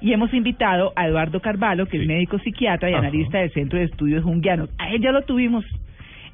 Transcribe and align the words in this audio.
y 0.00 0.12
hemos 0.12 0.32
invitado 0.32 0.92
a 0.96 1.06
Eduardo 1.06 1.40
Carvalho, 1.40 1.86
que 1.86 1.98
es 2.00 2.06
médico 2.06 2.38
psiquiatra 2.38 2.90
y 2.90 2.94
analista 2.94 3.38
del 3.38 3.52
Centro 3.52 3.78
de 3.78 3.86
Estudios 3.86 4.24
Jungianos. 4.24 4.70
A 4.78 4.90
él 4.90 5.00
ya 5.02 5.12
lo 5.12 5.22
tuvimos 5.22 5.64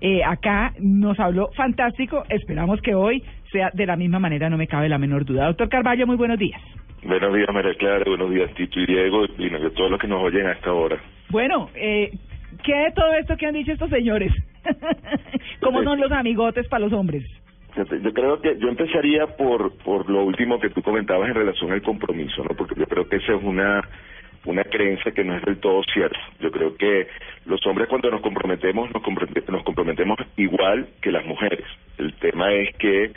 eh, 0.01 0.23
acá, 0.25 0.73
nos 0.79 1.19
habló 1.19 1.51
fantástico, 1.57 2.23
esperamos 2.29 2.81
que 2.83 2.95
hoy 2.95 3.23
sea 3.51 3.71
de 3.73 3.87
la 3.87 3.97
misma 3.97 4.19
manera, 4.19 4.51
no 4.51 4.57
me 4.57 4.67
cabe 4.67 4.89
la 4.89 4.99
menor 4.99 5.25
duda. 5.25 5.47
Doctor 5.47 5.69
Carvalho, 5.69 6.07
muy 6.07 6.17
buenos 6.17 6.39
días. 6.39 6.61
Buenos 7.03 7.35
días, 7.35 7.49
María 7.53 7.75
Clara, 7.75 8.05
buenos 8.07 8.31
días, 8.31 8.53
Tito 8.55 8.81
y 8.81 8.87
Diego, 8.87 9.25
y 9.39 9.55
a 9.55 9.71
todos 9.71 9.91
los 9.91 10.01
que 10.01 10.09
nos 10.09 10.23
oyen 10.23 10.47
a 10.47 10.53
esta 10.53 10.73
hora. 10.73 10.99
Bueno, 11.31 11.71
eh, 11.75 12.11
¿qué 12.65 12.75
de 12.75 12.93
todo 12.93 13.13
esto 13.15 13.37
que 13.37 13.47
han 13.47 13.55
dicho 13.55 13.73
estos 13.73 13.91
señores? 13.91 14.33
¿Cómo 15.61 15.83
son 15.83 16.01
los 16.01 16.11
amigotes 16.13 16.67
para 16.69 16.85
los 16.85 16.93
hombres? 16.93 17.25
Yo 17.77 18.13
creo 18.13 18.41
que 18.41 18.57
yo 18.59 18.69
empezaría 18.69 19.27
por 19.27 19.77
por 19.79 20.09
lo 20.09 20.25
último 20.25 20.59
que 20.59 20.71
tú 20.71 20.83
comentabas 20.83 21.29
en 21.29 21.35
relación 21.35 21.73
al 21.73 21.83
compromiso, 21.83 22.43
¿no? 22.43 22.57
Porque 22.57 22.75
yo 22.79 22.87
creo 22.87 23.09
que 23.09 23.17
esa 23.17 23.35
es 23.35 23.43
una 23.43 23.83
una 24.47 24.65
creencia 24.65 25.13
que 25.13 25.25
no 25.25 25.37
es 25.37 25.43
del 25.45 25.59
todo 25.59 25.83
cierta. 25.93 26.19
Yo 26.41 26.51
creo 26.51 26.77
que 26.77 27.09
los 27.45 27.65
hombres 27.67 27.89
cuando 27.89 28.11
nos 28.11 28.21
comprometemos 28.21 28.91
nos, 28.95 29.03
nos 29.49 29.63
comprometemos 29.65 30.19
igual 30.37 30.89
que 31.03 31.11
las 31.11 31.27
mujeres. 31.27 31.67
El 31.99 32.15
tema 32.15 32.53
es 32.53 32.75
que 32.77 33.13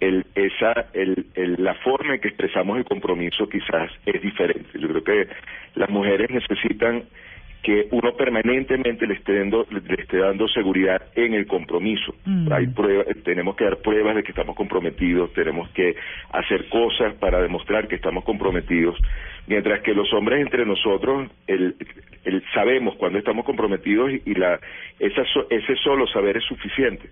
el, 0.00 0.26
esa, 0.34 0.86
el, 0.92 1.26
el, 1.34 1.62
la 1.62 1.74
forma 1.76 2.14
en 2.14 2.20
que 2.20 2.28
expresamos 2.28 2.76
el 2.76 2.84
compromiso 2.84 3.48
quizás 3.48 3.90
es 4.04 4.20
diferente. 4.20 4.78
Yo 4.78 4.88
creo 4.88 5.04
que 5.04 5.28
las 5.76 5.88
mujeres 5.88 6.28
necesitan 6.30 7.04
que 7.64 7.88
uno 7.92 8.14
permanentemente 8.14 9.06
le 9.06 9.14
esté 9.14 9.38
dando, 9.38 9.66
le 9.70 9.94
esté 9.94 10.18
dando 10.18 10.46
seguridad 10.48 11.00
en 11.14 11.32
el 11.32 11.46
compromiso. 11.46 12.14
Mm. 12.26 12.52
Hay 12.52 12.66
pruebas, 12.66 13.06
tenemos 13.24 13.56
que 13.56 13.64
dar 13.64 13.78
pruebas 13.78 14.14
de 14.16 14.22
que 14.22 14.32
estamos 14.32 14.54
comprometidos, 14.54 15.32
tenemos 15.32 15.70
que 15.70 15.96
hacer 16.30 16.68
cosas 16.68 17.14
para 17.14 17.40
demostrar 17.40 17.88
que 17.88 17.96
estamos 17.96 18.22
comprometidos, 18.22 19.00
mientras 19.46 19.80
que 19.80 19.94
los 19.94 20.12
hombres 20.12 20.42
entre 20.42 20.66
nosotros 20.66 21.30
el, 21.46 21.74
el 22.24 22.44
sabemos 22.52 22.96
cuando 22.96 23.18
estamos 23.18 23.46
comprometidos 23.46 24.12
y, 24.26 24.34
la 24.34 24.60
esa, 24.98 25.22
ese 25.48 25.74
solo 25.76 26.06
saber 26.06 26.36
es 26.36 26.44
suficiente. 26.44 27.08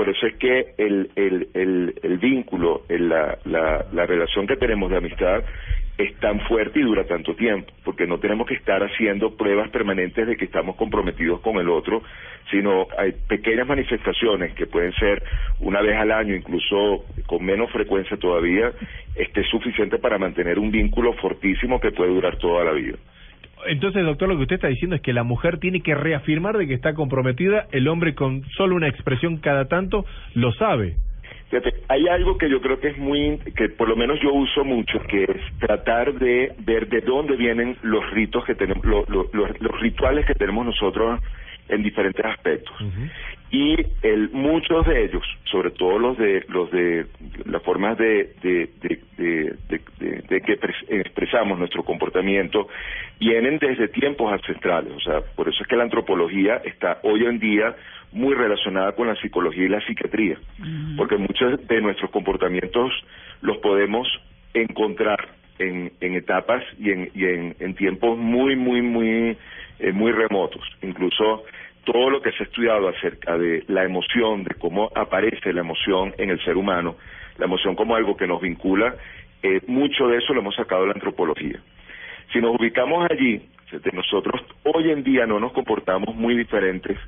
Por 0.00 0.08
eso 0.08 0.26
es 0.28 0.34
que 0.36 0.72
el, 0.78 1.10
el, 1.14 1.48
el, 1.52 1.94
el 2.02 2.16
vínculo, 2.16 2.84
la, 2.88 3.36
la, 3.44 3.84
la 3.92 4.06
relación 4.06 4.46
que 4.46 4.56
tenemos 4.56 4.90
de 4.90 4.96
amistad 4.96 5.42
es 5.98 6.16
tan 6.20 6.40
fuerte 6.46 6.80
y 6.80 6.84
dura 6.84 7.04
tanto 7.04 7.34
tiempo, 7.34 7.70
porque 7.84 8.06
no 8.06 8.18
tenemos 8.18 8.48
que 8.48 8.54
estar 8.54 8.82
haciendo 8.82 9.36
pruebas 9.36 9.68
permanentes 9.68 10.26
de 10.26 10.38
que 10.38 10.46
estamos 10.46 10.76
comprometidos 10.76 11.40
con 11.40 11.58
el 11.58 11.68
otro, 11.68 12.02
sino 12.50 12.86
hay 12.96 13.12
pequeñas 13.28 13.68
manifestaciones 13.68 14.54
que 14.54 14.66
pueden 14.66 14.94
ser 14.94 15.22
una 15.58 15.82
vez 15.82 15.98
al 15.98 16.12
año, 16.12 16.34
incluso 16.34 17.04
con 17.26 17.44
menos 17.44 17.70
frecuencia 17.70 18.16
todavía, 18.16 18.72
este 19.16 19.42
es 19.42 19.48
suficiente 19.48 19.98
para 19.98 20.16
mantener 20.16 20.58
un 20.58 20.70
vínculo 20.70 21.12
fortísimo 21.12 21.78
que 21.78 21.92
puede 21.92 22.08
durar 22.10 22.38
toda 22.38 22.64
la 22.64 22.72
vida. 22.72 22.96
Entonces, 23.66 24.04
doctor, 24.04 24.28
lo 24.28 24.36
que 24.36 24.42
usted 24.42 24.56
está 24.56 24.68
diciendo 24.68 24.96
es 24.96 25.02
que 25.02 25.12
la 25.12 25.22
mujer 25.22 25.58
tiene 25.58 25.80
que 25.80 25.94
reafirmar 25.94 26.56
de 26.56 26.66
que 26.66 26.74
está 26.74 26.94
comprometida, 26.94 27.66
el 27.72 27.88
hombre 27.88 28.14
con 28.14 28.44
solo 28.56 28.76
una 28.76 28.88
expresión 28.88 29.38
cada 29.38 29.66
tanto 29.68 30.04
lo 30.34 30.52
sabe. 30.52 30.96
Fíjate, 31.50 31.74
hay 31.88 32.06
algo 32.06 32.38
que 32.38 32.48
yo 32.48 32.60
creo 32.60 32.78
que 32.78 32.88
es 32.88 32.98
muy, 32.98 33.38
que 33.56 33.68
por 33.70 33.88
lo 33.88 33.96
menos 33.96 34.20
yo 34.20 34.32
uso 34.32 34.64
mucho, 34.64 35.00
que 35.08 35.24
es 35.24 35.58
tratar 35.58 36.14
de 36.14 36.52
ver 36.60 36.88
de 36.88 37.00
dónde 37.00 37.36
vienen 37.36 37.76
los 37.82 38.08
ritos 38.12 38.44
que 38.44 38.54
tenemos, 38.54 38.84
los 38.86 39.80
rituales 39.80 40.26
que 40.26 40.34
tenemos 40.34 40.64
nosotros 40.64 41.20
en 41.70 41.82
diferentes 41.82 42.24
aspectos. 42.24 42.74
Y 43.50 43.76
el, 44.02 44.30
muchos 44.30 44.86
de 44.86 45.04
ellos, 45.04 45.22
sobre 45.44 45.70
todo 45.70 45.98
los 45.98 46.18
de 46.18 46.44
los 46.48 46.70
de 46.70 47.06
las 47.46 47.62
formas 47.62 47.98
de, 47.98 48.34
de, 48.42 48.70
de, 48.82 49.56
de, 49.68 49.79
que 50.40 50.58
expresamos 50.88 51.58
nuestro 51.58 51.82
comportamiento, 51.82 52.68
vienen 53.18 53.58
desde 53.58 53.88
tiempos 53.88 54.32
ancestrales. 54.32 54.92
O 54.92 55.00
sea, 55.00 55.20
por 55.34 55.48
eso 55.48 55.62
es 55.62 55.68
que 55.68 55.76
la 55.76 55.82
antropología 55.82 56.62
está 56.64 57.00
hoy 57.02 57.24
en 57.26 57.40
día 57.40 57.74
muy 58.12 58.34
relacionada 58.34 58.92
con 58.92 59.08
la 59.08 59.16
psicología 59.16 59.64
y 59.64 59.68
la 59.68 59.80
psiquiatría, 59.80 60.36
porque 60.96 61.16
muchos 61.16 61.66
de 61.66 61.80
nuestros 61.80 62.10
comportamientos 62.10 62.92
los 63.40 63.58
podemos 63.58 64.08
encontrar 64.54 65.28
en, 65.58 65.92
en 66.00 66.14
etapas 66.14 66.62
y 66.78 66.90
en, 66.90 67.10
y 67.14 67.24
en, 67.24 67.56
en 67.60 67.74
tiempos 67.74 68.18
muy, 68.18 68.56
muy, 68.56 68.82
muy, 68.82 69.36
eh, 69.78 69.92
muy 69.92 70.12
remotos. 70.12 70.62
Incluso 70.82 71.44
todo 71.84 72.10
lo 72.10 72.20
que 72.20 72.32
se 72.32 72.42
ha 72.42 72.46
estudiado 72.46 72.88
acerca 72.88 73.38
de 73.38 73.64
la 73.68 73.84
emoción, 73.84 74.44
de 74.44 74.54
cómo 74.54 74.90
aparece 74.94 75.52
la 75.52 75.60
emoción 75.60 76.14
en 76.18 76.30
el 76.30 76.42
ser 76.44 76.56
humano, 76.56 76.96
la 77.38 77.46
emoción 77.46 77.74
como 77.74 77.94
algo 77.94 78.16
que 78.16 78.26
nos 78.26 78.40
vincula, 78.40 78.94
eh, 79.42 79.60
mucho 79.66 80.08
de 80.08 80.18
eso 80.18 80.34
lo 80.34 80.40
hemos 80.40 80.54
sacado 80.54 80.82
de 80.82 80.88
la 80.88 80.94
antropología. 80.94 81.60
Si 82.32 82.40
nos 82.40 82.58
ubicamos 82.58 83.08
allí, 83.10 83.42
nosotros 83.92 84.42
hoy 84.64 84.90
en 84.90 85.02
día 85.02 85.26
no 85.26 85.38
nos 85.38 85.52
comportamos 85.52 86.14
muy 86.14 86.36
diferentes 86.36 86.98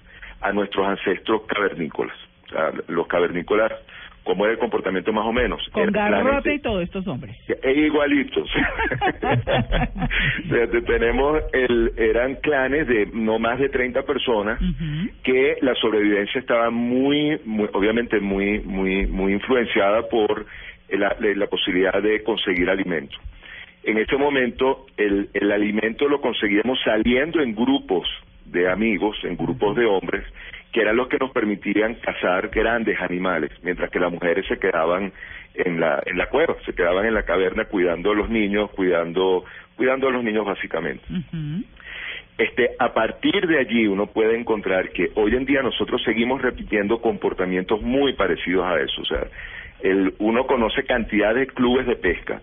a 0.41 0.53
nuestros 0.53 0.87
ancestros 0.87 1.43
cavernícolas. 1.47 2.17
O 2.47 2.49
sea, 2.49 2.73
los 2.89 3.07
cavernícolas, 3.07 3.73
¿cómo 4.25 4.45
era 4.45 4.53
el 4.55 4.59
comportamiento 4.59 5.13
más 5.13 5.25
o 5.25 5.33
menos? 5.33 5.67
Con 5.73 5.91
garrote 5.91 6.55
y 6.55 6.59
todos 6.59 6.83
estos 6.83 7.07
hombres. 7.07 7.37
Igualitos. 7.65 8.51
tenemos, 10.87 11.43
el, 11.53 11.93
eran 11.97 12.37
clanes 12.37 12.87
de 12.87 13.07
no 13.13 13.39
más 13.39 13.59
de 13.59 13.69
30 13.69 14.03
personas 14.03 14.61
que 15.23 15.57
la 15.63 15.75
sobrevivencia 15.77 16.41
estaba 16.41 16.71
muy, 16.71 17.41
muy, 17.45 17.69
obviamente 17.73 18.21
muy, 18.21 18.61
muy, 18.61 19.07
muy 19.07 19.33
influenciada 19.33 20.09
por 20.09 20.47
la, 20.99 21.17
la 21.19 21.47
posibilidad 21.47 22.03
de 22.03 22.23
conseguir 22.23 22.69
alimento. 22.71 23.17
En 23.85 23.99
ese 23.99 24.17
momento 24.17 24.87
el, 24.97 25.29
el 25.35 25.51
alimento 25.51 26.09
lo 26.09 26.21
conseguíamos 26.21 26.79
saliendo 26.85 27.41
en 27.41 27.55
grupos 27.55 28.09
de 28.47 28.71
amigos, 28.71 29.17
en 29.25 29.37
grupos 29.37 29.77
de 29.77 29.87
hombres, 29.87 30.25
que 30.73 30.81
eran 30.81 30.97
los 30.97 31.09
que 31.09 31.19
nos 31.19 31.33
permitían 31.33 31.97
cazar 31.97 32.49
grandes 32.49 33.01
animales, 33.01 33.51
mientras 33.63 33.91
que 33.91 33.99
las 33.99 34.13
mujeres 34.13 34.47
se 34.47 34.59
quedaban 34.59 35.13
en 35.55 35.81
la, 35.81 36.03
en 36.07 36.17
la 36.17 36.29
cueva, 36.29 36.57
se 36.65 36.75
quedaban 36.75 37.05
en 37.07 37.15
la 37.15 37.25
caverna 37.25 37.67
cuidando 37.67 38.13
a 38.13 38.15
los 38.15 38.31
niños, 38.31 38.71
cuidando, 38.71 39.45
cuidando 39.77 40.09
a 40.09 40.11
los 40.13 40.25
niños 40.25 40.47
básicamente. 40.47 41.05
Este, 42.39 42.71
a 42.79 42.95
partir 42.95 43.47
de 43.47 43.59
allí 43.59 43.87
uno 43.87 44.07
puede 44.07 44.39
encontrar 44.39 44.91
que 44.91 45.11
hoy 45.17 45.35
en 45.35 45.45
día 45.45 45.63
nosotros 45.63 46.03
seguimos 46.03 46.41
repitiendo 46.41 47.01
comportamientos 47.01 47.83
muy 47.83 48.15
parecidos 48.15 48.65
a 48.65 48.81
eso. 48.81 49.03
O 49.03 49.05
sea, 49.05 49.27
el, 49.83 50.15
uno 50.19 50.47
conoce 50.47 50.85
cantidad 50.85 51.35
de 51.35 51.47
clubes 51.47 51.87
de 51.87 51.97
pesca. 51.97 52.41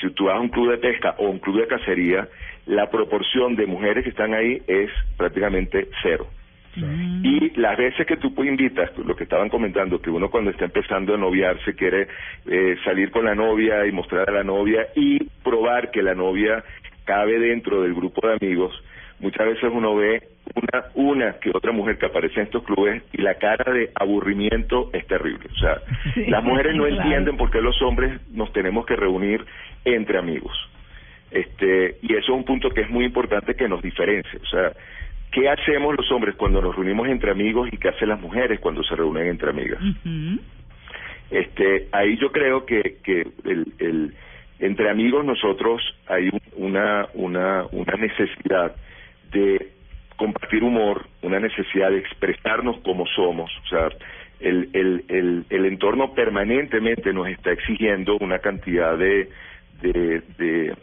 Si 0.00 0.10
tú 0.10 0.26
vas 0.26 0.36
a 0.36 0.40
un 0.40 0.48
club 0.48 0.70
de 0.70 0.78
pesca 0.78 1.14
o 1.18 1.28
un 1.28 1.38
club 1.38 1.60
de 1.60 1.66
cacería, 1.66 2.28
la 2.66 2.90
proporción 2.90 3.56
de 3.56 3.66
mujeres 3.66 4.04
que 4.04 4.10
están 4.10 4.34
ahí 4.34 4.62
es 4.66 4.90
prácticamente 5.16 5.88
cero. 6.02 6.26
Mm. 6.76 7.24
Y 7.24 7.50
las 7.56 7.76
veces 7.76 8.06
que 8.06 8.16
tú 8.16 8.32
invitas, 8.44 8.96
lo 8.98 9.16
que 9.16 9.24
estaban 9.24 9.48
comentando, 9.48 10.00
que 10.00 10.10
uno 10.10 10.30
cuando 10.30 10.50
está 10.50 10.66
empezando 10.66 11.14
a 11.14 11.18
noviarse 11.18 11.74
quiere 11.74 12.06
eh, 12.46 12.76
salir 12.84 13.10
con 13.10 13.24
la 13.24 13.34
novia 13.34 13.86
y 13.86 13.92
mostrar 13.92 14.28
a 14.30 14.32
la 14.32 14.44
novia 14.44 14.86
y 14.94 15.18
probar 15.42 15.90
que 15.90 16.02
la 16.02 16.14
novia 16.14 16.62
cabe 17.04 17.38
dentro 17.40 17.82
del 17.82 17.94
grupo 17.94 18.26
de 18.26 18.34
amigos, 18.34 18.72
muchas 19.20 19.46
veces 19.46 19.70
uno 19.72 19.94
ve 19.94 20.22
una, 20.54 20.84
una 20.94 21.32
que 21.34 21.50
otra 21.54 21.72
mujer 21.72 21.98
que 21.98 22.06
aparece 22.06 22.40
en 22.40 22.46
estos 22.46 22.64
clubes 22.64 23.02
y 23.12 23.22
la 23.22 23.34
cara 23.36 23.72
de 23.72 23.90
aburrimiento 23.94 24.90
es 24.92 25.06
terrible. 25.06 25.46
O 25.52 25.58
sea, 25.58 25.80
las 26.28 26.42
mujeres 26.42 26.74
no 26.74 26.86
entienden 26.86 27.36
por 27.36 27.50
qué 27.50 27.60
los 27.60 27.80
hombres 27.82 28.20
nos 28.32 28.52
tenemos 28.52 28.86
que 28.86 28.96
reunir 28.96 29.44
entre 29.84 30.18
amigos. 30.18 30.52
Este, 31.30 31.98
y 32.02 32.14
eso 32.14 32.32
es 32.32 32.38
un 32.38 32.44
punto 32.44 32.70
que 32.70 32.80
es 32.80 32.90
muy 32.90 33.04
importante 33.04 33.54
que 33.54 33.68
nos 33.68 33.82
diferencie. 33.82 34.40
O 34.40 34.46
sea, 34.46 34.72
¿qué 35.30 35.48
hacemos 35.48 35.96
los 35.96 36.10
hombres 36.10 36.34
cuando 36.34 36.60
nos 36.60 36.74
reunimos 36.74 37.08
entre 37.08 37.30
amigos 37.30 37.68
y 37.72 37.76
qué 37.76 37.90
hacen 37.90 38.08
las 38.08 38.20
mujeres 38.20 38.58
cuando 38.58 38.82
se 38.82 38.96
reúnen 38.96 39.28
entre 39.28 39.50
amigas? 39.50 39.80
Este, 41.30 41.88
ahí 41.92 42.18
yo 42.18 42.32
creo 42.32 42.66
que, 42.66 42.96
que 43.04 43.20
el, 43.44 43.72
el, 43.78 44.14
entre 44.58 44.90
amigos 44.90 45.24
nosotros 45.24 45.80
hay 46.08 46.28
una, 46.56 47.06
una, 47.14 47.66
una 47.70 47.94
necesidad 47.94 48.74
de 49.30 49.72
compartir 50.16 50.62
humor, 50.62 51.06
una 51.22 51.40
necesidad 51.40 51.90
de 51.90 51.98
expresarnos 51.98 52.78
como 52.80 53.06
somos. 53.06 53.50
O 53.64 53.68
sea, 53.68 53.88
el, 54.40 54.68
el, 54.72 55.04
el, 55.08 55.44
el 55.48 55.64
entorno 55.64 56.14
permanentemente 56.14 57.12
nos 57.12 57.28
está 57.28 57.52
exigiendo 57.52 58.16
una 58.18 58.38
cantidad 58.38 58.96
de, 58.98 59.28
de, 59.82 60.22
de, 60.38 60.74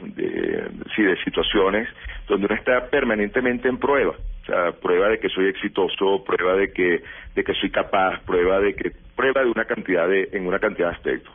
sí, 0.96 1.04
de 1.04 1.18
situaciones 1.24 1.88
donde 2.28 2.48
uno 2.48 2.56
está 2.56 2.90
permanentemente 2.90 3.68
en 3.68 3.78
prueba. 3.78 4.16
O 4.42 4.46
sea, 4.46 4.72
prueba 4.72 5.10
de 5.10 5.20
que 5.20 5.30
soy 5.30 5.48
exitoso, 5.48 6.24
prueba 6.24 6.56
de 6.56 6.72
que, 6.72 7.04
de 7.36 7.44
que 7.44 7.54
soy 7.54 7.70
capaz, 7.70 8.20
prueba 8.26 8.60
de 8.60 8.74
que, 8.76 8.92
prueba 9.16 9.44
de 9.44 9.52
una 9.52 9.66
cantidad 9.66 10.08
de, 10.08 10.30
en 10.32 10.48
una 10.48 10.60
cantidad 10.60 10.90
de 10.90 10.96
aspectos. 10.96 11.34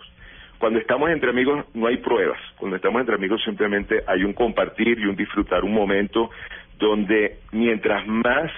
Cuando 0.59 0.79
estamos 0.79 1.11
entre 1.11 1.31
amigos 1.31 1.64
no 1.75 1.88
hay 1.88 1.97
pruebas. 1.97 2.38
Cuando 2.56 2.76
estamos 2.76 3.00
entre 3.00 3.17
amigos 3.17 3.43
simplemente 3.44 4.03
hay 4.06 4.23
un 4.23 4.32
compartir 4.32 4.99
y 4.99 5.06
un 5.06 5.17
disfrutar 5.17 5.64
un 5.64 5.75
momento 5.75 6.31
donde 6.79 7.39
mientras 7.53 8.07
más 8.07 8.51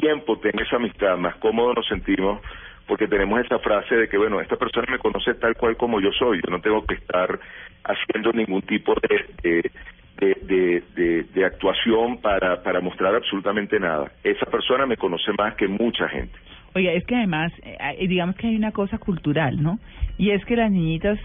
tiempo 0.00 0.38
tenga 0.38 0.62
esa 0.62 0.76
amistad, 0.76 1.16
más 1.16 1.36
cómodo 1.36 1.74
nos 1.74 1.86
sentimos, 1.86 2.40
porque 2.86 3.06
tenemos 3.06 3.40
esa 3.44 3.58
frase 3.58 3.94
de 3.94 4.08
que, 4.08 4.16
bueno, 4.16 4.40
esta 4.40 4.56
persona 4.56 4.86
me 4.90 4.98
conoce 4.98 5.34
tal 5.34 5.54
cual 5.56 5.76
como 5.76 6.00
yo 6.00 6.10
soy, 6.12 6.40
yo 6.44 6.50
no 6.50 6.60
tengo 6.60 6.84
que 6.86 6.94
estar 6.94 7.38
haciendo 7.84 8.32
ningún 8.32 8.62
tipo 8.62 8.94
de, 8.94 9.70
de, 10.16 10.82
de, 10.94 11.22
de 11.24 11.44
actuación 11.44 12.20
para, 12.20 12.62
para 12.62 12.80
mostrar 12.80 13.14
absolutamente 13.14 13.78
nada. 13.78 14.10
Esa 14.24 14.46
persona 14.46 14.86
me 14.86 14.96
conoce 14.96 15.32
más 15.36 15.54
que 15.54 15.68
mucha 15.68 16.08
gente. 16.08 16.36
Oiga, 16.74 16.92
es 16.92 17.04
que 17.04 17.16
además, 17.16 17.52
eh, 17.62 18.06
digamos 18.06 18.36
que 18.36 18.46
hay 18.46 18.56
una 18.56 18.72
cosa 18.72 18.98
cultural, 18.98 19.62
¿no? 19.62 19.78
Y 20.16 20.30
es 20.30 20.44
que 20.44 20.56
las 20.56 20.70
niñitas 20.70 21.18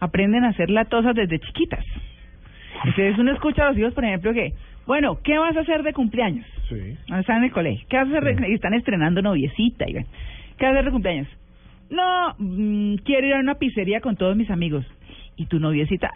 aprenden 0.00 0.44
a 0.44 0.48
hacer 0.48 0.70
latosas 0.70 1.14
desde 1.14 1.38
chiquitas. 1.38 1.84
Entonces 2.84 3.18
uno 3.18 3.32
escucha 3.32 3.66
a 3.66 3.68
los 3.70 3.78
hijos, 3.78 3.94
por 3.94 4.04
ejemplo, 4.04 4.32
que, 4.32 4.52
bueno, 4.86 5.18
¿qué 5.22 5.38
vas 5.38 5.56
a 5.56 5.60
hacer 5.60 5.82
de 5.82 5.92
cumpleaños? 5.92 6.46
Sí. 6.68 6.96
Están 7.18 7.38
en 7.38 7.44
el 7.44 7.52
colegio. 7.52 7.86
¿Qué 7.88 7.96
vas 7.96 8.06
a 8.08 8.18
hacer? 8.18 8.36
De, 8.36 8.50
y 8.50 8.54
están 8.54 8.74
estrenando 8.74 9.22
noviecita. 9.22 9.88
Y, 9.88 9.92
¿Qué 9.94 10.02
vas 10.66 10.66
a 10.66 10.70
hacer 10.70 10.84
de 10.86 10.90
cumpleaños? 10.90 11.28
No, 11.90 12.34
mm, 12.38 12.94
quiero 13.04 13.26
ir 13.26 13.34
a 13.34 13.40
una 13.40 13.54
pizzería 13.56 14.00
con 14.00 14.16
todos 14.16 14.36
mis 14.36 14.50
amigos. 14.50 14.84
¿Y 15.36 15.46
tu 15.46 15.58
noviecita? 15.60 16.10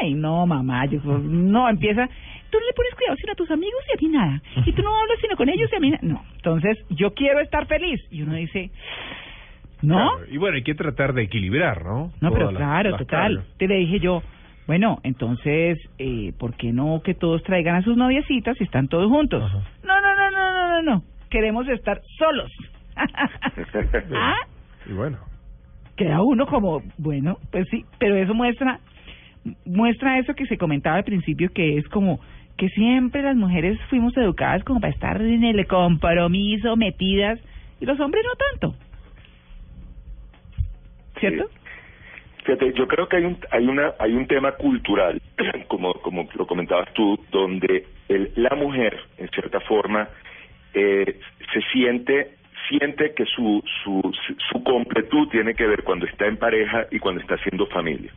Ay, 0.00 0.14
no, 0.14 0.46
mamá. 0.46 0.86
Yo, 0.86 1.00
no, 1.04 1.68
empieza. 1.68 2.06
Tú 2.50 2.58
no 2.58 2.66
le 2.66 2.72
pones 2.74 2.94
cuidado 2.94 3.16
sino 3.16 3.32
a 3.32 3.34
tus 3.36 3.50
amigos 3.50 3.80
y 3.90 3.94
a 3.94 3.98
ti 3.98 4.08
nada. 4.08 4.42
Y 4.66 4.72
tú 4.72 4.82
no 4.82 4.90
hablas 4.98 5.18
sino 5.20 5.36
con 5.36 5.48
ellos 5.48 5.70
y 5.72 5.76
a 5.76 5.80
mí 5.80 5.90
nada. 5.90 6.02
No. 6.02 6.22
Entonces, 6.36 6.78
yo 6.90 7.12
quiero 7.14 7.40
estar 7.40 7.66
feliz. 7.66 8.00
Y 8.10 8.22
uno 8.22 8.34
dice, 8.34 8.70
¿no? 9.82 9.96
Claro, 9.96 10.32
Y 10.32 10.36
bueno, 10.38 10.56
hay 10.56 10.62
que 10.62 10.74
tratar 10.74 11.12
de 11.14 11.22
equilibrar, 11.22 11.84
¿no? 11.84 12.12
No, 12.20 12.30
pero 12.32 12.46
las- 12.50 12.56
claro, 12.56 12.90
las 12.90 12.98
total. 13.00 13.36
cargas. 13.36 13.56
Te 13.58 13.68
le 13.68 13.76
dije 13.76 14.00
yo, 14.00 14.22
bueno, 14.66 14.98
entonces, 15.02 15.78
eh, 15.98 16.32
¿por 16.38 16.54
qué 16.54 16.72
no 16.72 17.02
que 17.02 17.14
todos 17.14 17.42
traigan 17.42 17.76
a 17.76 17.82
sus 17.82 17.96
noviecitas 17.96 18.60
y 18.60 18.64
están 18.64 18.88
todos 18.88 19.08
juntos? 19.08 19.42
Ajá. 19.42 19.62
No, 19.84 20.00
no, 20.00 20.14
no, 20.14 20.30
no, 20.30 20.52
no, 20.52 20.68
no, 20.68 20.82
no. 20.82 21.02
Queremos 21.30 21.68
estar 21.68 22.00
solos. 22.18 22.50
¿Ah? 22.96 24.36
Y 24.88 24.92
bueno. 24.92 25.18
Queda 25.96 26.22
uno 26.22 26.46
como, 26.46 26.82
bueno, 26.96 27.38
pues 27.50 27.66
sí, 27.70 27.84
pero 27.98 28.16
eso 28.16 28.34
muestra, 28.34 28.80
muestra 29.66 30.18
eso 30.18 30.34
que 30.34 30.46
se 30.46 30.56
comentaba 30.56 30.96
al 30.96 31.04
principio, 31.04 31.50
que 31.52 31.76
es 31.76 31.86
como 31.88 32.20
que 32.56 32.68
siempre 32.70 33.22
las 33.22 33.36
mujeres 33.36 33.78
fuimos 33.90 34.16
educadas 34.16 34.62
como 34.64 34.80
para 34.80 34.92
estar 34.92 35.20
en 35.20 35.44
el 35.44 35.66
compromiso, 35.66 36.76
metidas, 36.76 37.38
y 37.80 37.86
los 37.86 37.98
hombres 38.00 38.24
no 38.24 38.36
tanto. 38.36 38.78
¿Cierto? 41.18 41.48
Sí. 41.48 41.61
Fíjate, 42.44 42.72
yo 42.72 42.88
creo 42.88 43.08
que 43.08 43.16
hay 43.16 43.24
un 43.24 43.38
hay 43.50 43.66
una 43.66 43.92
hay 43.98 44.12
un 44.12 44.26
tema 44.26 44.52
cultural, 44.52 45.20
como 45.68 45.94
como 45.94 46.28
lo 46.34 46.46
comentabas 46.46 46.92
tú, 46.92 47.18
donde 47.30 47.86
el, 48.08 48.32
la 48.36 48.54
mujer 48.56 48.98
en 49.18 49.28
cierta 49.28 49.60
forma 49.60 50.08
eh, 50.74 51.20
se 51.52 51.60
siente 51.72 52.32
siente 52.68 53.14
que 53.14 53.24
su 53.26 53.62
su 53.84 54.00
su 54.50 54.64
completud 54.64 55.28
tiene 55.28 55.54
que 55.54 55.66
ver 55.66 55.84
cuando 55.84 56.06
está 56.06 56.26
en 56.26 56.36
pareja 56.36 56.86
y 56.90 56.98
cuando 56.98 57.20
está 57.20 57.36
haciendo 57.36 57.66
familia. 57.66 58.12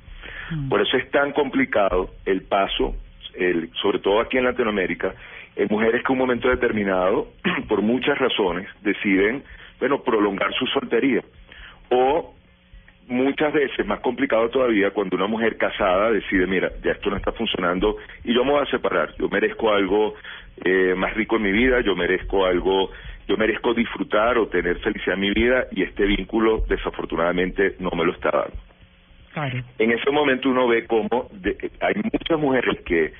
Mm. 0.51 0.69
Por 0.69 0.81
eso 0.81 0.98
es 0.98 1.10
tan 1.12 1.31
complicado 1.31 2.10
el 2.25 2.42
paso, 2.44 2.95
el, 3.36 3.69
sobre 3.81 4.00
todo 4.00 4.22
aquí 4.22 4.38
en 4.38 4.45
Latinoamérica, 4.45 5.13
en 5.56 5.68
mujeres 5.69 6.01
que 6.04 6.12
en 6.12 6.19
un 6.19 6.27
momento 6.27 6.50
determinado, 6.50 7.27
por 7.68 7.81
muchas 7.81 8.18
razones, 8.18 8.68
deciden, 8.81 9.44
bueno, 9.80 10.01
prolongar 10.04 10.54
su 10.54 10.66
soltería. 10.68 11.22
O 11.89 12.33
muchas 13.07 13.54
veces, 13.54 13.86
más 13.86 14.00
complicado 14.00 14.50
todavía, 14.50 14.92
cuando 14.92 15.16
una 15.16 15.28
mujer 15.28 15.57
casada 15.57 16.12
decide, 16.12 16.48
mira, 16.48 16.72
ya 16.84 16.92
esto 16.94 17.10
no 17.10 17.18
está 17.18 17.31
funcionando 17.31 17.98
y 18.24 18.34
yo 18.34 18.44
me 18.44 18.52
voy 18.52 18.63
a 18.63 18.72
separar, 18.72 19.13
yo 19.18 19.30
merezco 19.30 19.72
algo 19.72 20.16
eh, 20.63 20.94
más 20.96 21.13
rico 21.16 21.36
en 21.38 21.44
mi 21.44 21.52
vida, 21.52 21.81
yo 21.81 21.96
merezco 21.96 22.46
algo, 22.46 22.92
yo 23.28 23.38
merezco 23.38 23.74
disfrutar 23.74 24.38
o 24.38 24.48
tener 24.48 24.80
felicidad 24.80 25.16
en 25.16 25.19
mi 25.22 25.31
vida 25.31 25.66
y 25.72 25.84
este 25.84 26.06
vínculo 26.06 26.63
desafortunadamente 26.69 27.75
no 27.80 27.92
me 27.92 28.06
lo 28.06 28.12
está 28.13 28.31
dando 28.31 28.56
Claro. 29.34 29.63
en 29.80 29.92
ese 29.92 30.12
momento 30.12 30.50
uno 30.50 30.66
ve 30.68 30.86
cómo 30.88 31.28
de- 31.34 31.58
hay 31.81 31.96
muchas 31.96 32.40
mujeres 32.40 32.80
que 32.86 33.12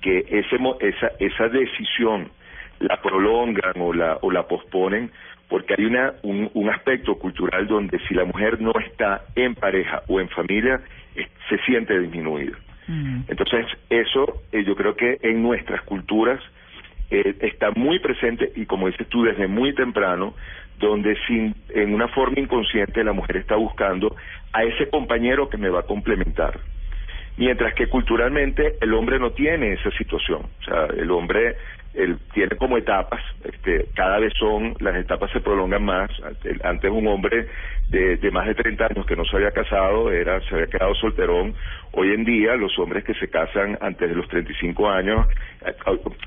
que 0.00 0.18
ese 0.28 0.56
esa 0.80 1.10
esa 1.18 1.48
decisión 1.48 2.30
la 2.78 3.00
prolongan 3.02 3.72
o 3.80 3.92
la 3.92 4.18
o 4.20 4.30
la 4.30 4.46
posponen 4.46 5.10
porque 5.48 5.74
hay 5.76 5.84
una 5.84 6.14
un, 6.22 6.50
un 6.54 6.70
aspecto 6.70 7.18
cultural 7.18 7.66
donde 7.66 7.98
si 8.08 8.14
la 8.14 8.24
mujer 8.24 8.60
no 8.60 8.72
está 8.86 9.24
en 9.34 9.54
pareja 9.54 10.02
o 10.08 10.20
en 10.20 10.28
familia 10.28 10.80
se 11.48 11.58
siente 11.64 11.98
disminuida. 11.98 12.56
Mm. 12.86 13.22
entonces 13.28 13.66
eso 13.88 14.42
eh, 14.52 14.62
yo 14.62 14.76
creo 14.76 14.94
que 14.94 15.18
en 15.22 15.42
nuestras 15.42 15.80
culturas 15.82 16.38
eh, 17.10 17.34
está 17.40 17.70
muy 17.70 17.98
presente 17.98 18.52
y 18.56 18.66
como 18.66 18.88
dices 18.88 19.08
tú 19.08 19.24
desde 19.24 19.46
muy 19.46 19.74
temprano 19.74 20.34
donde 20.78 21.16
sin 21.26 21.54
en 21.70 21.94
una 21.94 22.08
forma 22.08 22.40
inconsciente 22.40 23.04
la 23.04 23.12
mujer 23.12 23.38
está 23.38 23.56
buscando 23.56 24.14
a 24.52 24.64
ese 24.64 24.88
compañero 24.88 25.48
que 25.48 25.56
me 25.56 25.68
va 25.68 25.80
a 25.80 25.86
complementar. 25.86 26.60
Mientras 27.36 27.74
que 27.74 27.88
culturalmente 27.88 28.76
el 28.80 28.94
hombre 28.94 29.18
no 29.18 29.32
tiene 29.32 29.72
esa 29.72 29.90
situación. 29.92 30.42
O 30.60 30.64
sea 30.64 30.86
el 30.96 31.10
hombre 31.10 31.56
él 31.94 32.18
tiene 32.32 32.56
como 32.56 32.76
etapas 32.76 33.20
este 33.44 33.86
cada 33.94 34.18
vez 34.18 34.32
son 34.38 34.74
las 34.80 34.96
etapas 34.96 35.30
se 35.30 35.40
prolongan 35.40 35.84
más 35.84 36.10
antes 36.64 36.90
un 36.90 37.06
hombre 37.06 37.46
de, 37.88 38.16
de 38.16 38.30
más 38.30 38.46
de 38.46 38.54
30 38.54 38.86
años 38.90 39.06
que 39.06 39.14
no 39.16 39.24
se 39.24 39.36
había 39.36 39.50
casado 39.52 40.10
era 40.10 40.40
se 40.42 40.54
había 40.54 40.66
quedado 40.66 40.94
solterón 40.96 41.54
hoy 41.92 42.12
en 42.12 42.24
día 42.24 42.56
los 42.56 42.76
hombres 42.78 43.04
que 43.04 43.14
se 43.14 43.28
casan 43.28 43.78
antes 43.80 44.08
de 44.08 44.14
los 44.16 44.26
35 44.28 44.90
años 44.90 45.26
eh, 45.66 45.72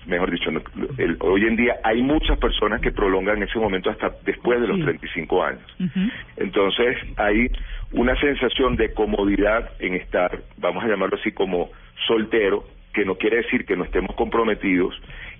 mejor 0.05 0.31
dicho 0.31 0.49
el- 0.97 1.17
hoy 1.19 1.45
en 1.45 1.55
día 1.55 1.77
hay 1.83 2.01
muchas 2.01 2.37
personas 2.39 2.79
que 2.81 2.91
prolongan 2.91 3.43
ese 3.43 3.59
momento 3.59 3.89
hasta 3.89 4.11
después 4.23 4.61
de 4.61 4.67
los 4.67 4.77
Sí. 4.77 4.83
35 4.83 5.43
años 5.43 5.75
Ujú. 5.79 5.99
entonces 6.37 6.97
hay 7.17 7.47
una 7.91 8.15
sensación 8.19 8.75
de 8.75 8.93
comodidad 8.93 9.71
en 9.79 9.93
estar, 9.95 10.41
vamos 10.57 10.83
a 10.83 10.87
llamarlo 10.87 11.15
así 11.17 11.31
como 11.31 11.71
soltero, 12.05 12.65
que 12.93 13.05
no 13.05 13.15
quiere 13.15 13.37
decir 13.37 13.65
que 13.65 13.77
no 13.77 13.85
estemos 13.85 14.13
comprometidos, 14.15 14.93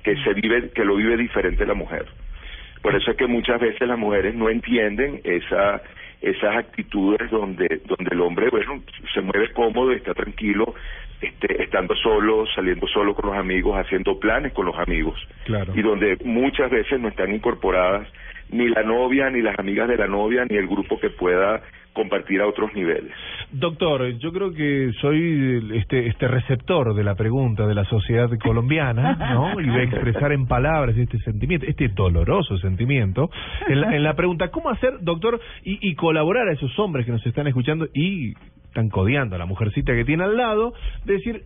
que 0.04 0.16
se 0.24 0.34
vive, 0.34 0.70
que 0.72 0.86
lo 0.86 0.96
vive 0.96 1.18
diferente 1.18 1.66
la 1.66 1.74
mujer. 1.74 2.06
Por 2.82 2.96
eso 2.96 3.12
es 3.12 3.18
que 3.18 3.28
muchas 3.28 3.60
veces 3.60 3.88
las 3.88 3.98
mujeres 3.98 4.36
no 4.36 4.50
entienden 4.50 5.22
esa 5.24 5.82
esas 6.20 6.56
actitudes 6.56 7.30
donde 7.30 7.82
donde 7.86 8.10
el 8.12 8.22
hombre 8.22 8.50
bueno 8.50 8.82
se 9.14 9.22
mueve 9.22 9.52
cómodo, 9.54 9.92
está 9.92 10.16
tranquilo, 10.16 10.74
este, 11.22 11.62
estando 11.64 11.96
solo, 11.96 12.46
saliendo 12.56 12.88
solo 12.88 13.14
con 13.14 13.30
los 13.30 13.38
amigos, 13.38 13.78
haciendo 13.78 14.20
planes 14.20 14.52
con 14.54 14.66
los 14.66 14.78
amigos 14.80 15.16
Claro. 15.46 15.74
y 15.76 15.82
donde 15.82 16.18
muchas 16.24 16.72
veces 16.72 17.00
no 17.00 17.10
están 17.10 17.34
incorporadas 17.34 18.08
ni 18.50 18.68
la 18.70 18.82
novia, 18.84 19.30
ni 19.30 19.42
las 19.42 19.60
amigas 19.60 19.90
de 19.90 19.98
la 19.98 20.08
novia, 20.08 20.46
ni 20.50 20.58
el 20.58 20.68
grupo 20.68 21.00
que 21.00 21.10
pueda 21.10 21.62
compartir 21.98 22.40
a 22.42 22.48
otros 22.48 22.72
niveles. 22.74 23.12
Doctor, 23.52 24.18
yo 24.20 24.32
creo 24.32 24.54
que 24.54 24.92
soy 25.02 25.72
este 25.74 26.08
este 26.08 26.28
receptor 26.28 26.94
de 26.94 27.04
la 27.04 27.16
pregunta 27.16 27.66
de 27.66 27.74
la 27.74 27.86
sociedad 27.86 28.30
colombiana, 28.40 29.16
¿no? 29.34 29.60
Y 29.68 29.68
voy 29.68 29.80
a 29.80 29.84
expresar 29.84 30.32
en 30.32 30.46
palabras 30.46 30.96
este 30.96 31.18
sentimiento, 31.20 31.66
este 31.66 31.88
doloroso 31.90 32.58
sentimiento, 32.60 33.30
en 33.68 33.82
la, 33.82 33.96
en 33.96 34.04
la 34.04 34.14
pregunta, 34.14 34.50
¿cómo 34.50 34.70
hacer, 34.70 35.00
doctor, 35.02 35.40
y, 35.64 35.80
y 35.90 35.96
colaborar 35.96 36.48
a 36.48 36.54
esos 36.54 36.78
hombres 36.78 37.06
que 37.06 37.12
nos 37.12 37.26
están 37.26 37.48
escuchando 37.48 37.88
y 37.94 38.34
están 38.68 38.90
codeando 38.90 39.36
a 39.36 39.40
la 39.40 39.48
mujercita 39.48 39.94
que 39.94 40.06
tiene 40.06 40.24
al 40.24 40.38
lado, 40.38 40.74
de 41.06 41.14
decir, 41.14 41.46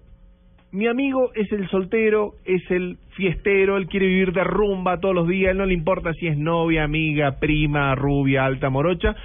mi 0.74 0.88
amigo 0.88 1.32
es 1.36 1.52
el 1.52 1.70
soltero, 1.70 2.36
es 2.46 2.62
el 2.72 2.98
fiestero, 3.16 3.76
él 3.76 3.88
quiere 3.88 4.08
vivir 4.08 4.32
de 4.32 4.44
rumba 4.44 5.00
todos 5.00 5.14
los 5.14 5.28
días, 5.28 5.52
él 5.52 5.58
no 5.58 5.66
le 5.66 5.74
importa 5.74 6.14
si 6.14 6.28
es 6.28 6.38
novia, 6.38 6.86
amiga, 6.86 7.40
prima, 7.40 7.94
rubia, 7.96 8.46
alta, 8.46 8.70
morocha, 8.70 9.16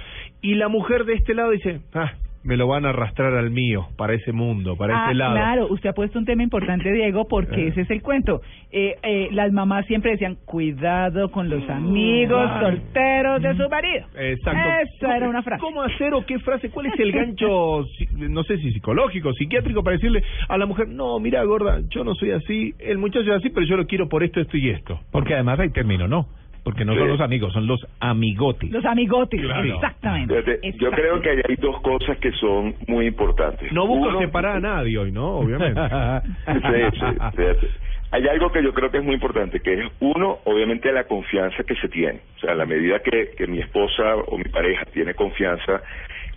y 0.41 0.55
la 0.55 0.67
mujer 0.67 1.05
de 1.05 1.13
este 1.15 1.33
lado 1.33 1.51
dice, 1.51 1.81
ah, 1.93 2.11
me 2.43 2.55
lo 2.55 2.67
van 2.67 2.85
a 2.85 2.89
arrastrar 2.89 3.33
al 3.33 3.49
mío, 3.51 3.87
para 3.97 4.13
ese 4.13 4.31
mundo, 4.31 4.77
para 4.77 4.93
Ah, 4.97 5.05
ese 5.07 5.15
lado. 5.15 5.35
Claro, 5.35 5.67
usted 5.69 5.89
ha 5.89 5.93
puesto 5.93 6.17
un 6.17 6.23
tema 6.23 6.43
importante, 6.43 6.89
Diego, 6.93 7.27
porque 7.27 7.65
Eh. 7.65 7.67
ese 7.69 7.81
es 7.81 7.89
el 7.89 8.01
cuento. 8.01 8.41
Eh, 8.71 8.95
eh, 9.03 9.27
las 9.33 9.51
mamás 9.51 9.85
siempre 9.87 10.11
decían, 10.11 10.37
cuidado 10.45 11.29
con 11.31 11.49
los 11.49 11.67
amigos 11.69 12.41
Claro. 12.49 12.67
solteros 12.69 13.41
de 13.41 13.53
su 13.57 13.69
marido. 13.69 14.05
Exacto. 14.17 14.69
Esa 14.95 15.17
era 15.17 15.27
una 15.27 15.41
frase. 15.43 15.59
¿Cómo 15.61 15.81
hacer 15.81 16.13
o 16.13 16.25
qué 16.25 16.39
frase? 16.39 16.69
¿Cuál 16.69 16.85
es 16.85 16.99
el 16.99 17.11
gancho, 17.11 17.83
no 18.17 18.43
sé 18.43 18.57
si 18.59 18.71
psicológico, 18.71 19.33
psiquiátrico, 19.33 19.83
para 19.83 19.95
decirle 19.97 20.23
a 20.47 20.57
la 20.57 20.65
mujer, 20.65 20.87
no, 20.87 21.19
mira, 21.19 21.43
gorda, 21.43 21.81
yo 21.89 22.05
no 22.05 22.15
soy 22.15 22.31
así, 22.31 22.73
el 22.79 22.97
muchacho 22.97 23.29
es 23.33 23.39
así, 23.39 23.49
pero 23.49 23.65
yo 23.65 23.75
lo 23.75 23.87
quiero 23.87 24.07
por 24.07 24.23
esto, 24.23 24.39
esto 24.39 24.55
y 24.55 24.69
esto? 24.69 25.01
Porque 25.11 25.33
además 25.33 25.59
hay 25.59 25.69
término, 25.71 26.07
¿no? 26.07 26.27
Porque 26.67 26.83
no 26.83 26.91
Sí. 26.95 26.99
son 26.99 27.07
los 27.07 27.21
amigos, 27.21 27.53
son 27.53 27.65
los 27.65 27.79
amigotis. 28.01 28.69
Los 28.73 28.83
amigotes, 28.83 29.39
Claro. 29.39 29.63
exactamente. 29.63 30.59
Yo 30.77 30.91
creo 30.91 31.21
que 31.21 31.29
hay 31.29 31.55
dos 31.59 31.79
cosas 31.79 32.17
que 32.17 32.33
son 32.33 32.75
muy 32.89 33.05
importantes. 33.07 33.71
No 33.71 33.87
busco 33.87 34.09
Uno- 34.09 34.19
separar 34.19 34.57
a 34.57 34.59
nadie 34.59 34.97
hoy, 34.97 35.13
¿no? 35.13 35.37
Obviamente. 35.37 35.79
Sí, 36.45 36.99
sí, 36.99 37.05
fíjate. 37.37 37.69
Hay 38.11 38.27
algo 38.27 38.51
que 38.51 38.61
yo 38.61 38.73
creo 38.73 38.91
que 38.91 38.97
es 38.97 39.03
muy 39.05 39.13
importante, 39.13 39.61
que 39.61 39.75
es 39.75 39.91
uno, 40.01 40.39
obviamente 40.43 40.91
la 40.91 41.05
confianza 41.05 41.63
que 41.63 41.75
se 41.75 41.87
tiene. 41.87 42.19
O 42.35 42.39
sea, 42.41 42.51
a 42.51 42.55
la 42.55 42.65
medida 42.65 42.99
que, 42.99 43.29
que 43.37 43.47
mi 43.47 43.59
esposa 43.59 44.15
o 44.27 44.37
mi 44.37 44.43
pareja 44.43 44.83
tiene 44.93 45.13
confianza 45.13 45.81